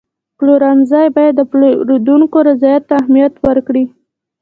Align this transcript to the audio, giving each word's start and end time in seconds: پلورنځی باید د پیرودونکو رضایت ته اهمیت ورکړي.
پلورنځی 0.37 1.07
باید 1.15 1.33
د 1.37 1.41
پیرودونکو 1.51 2.37
رضایت 2.49 2.83
ته 2.89 2.93
اهمیت 3.01 3.33
ورکړي. 3.45 3.83